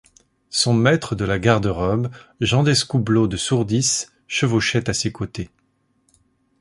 [0.49, 2.09] Son maître de la garde-robe,
[2.39, 5.51] Jean d’Escoubleau de Sourdis, chevauchait à ses côtés.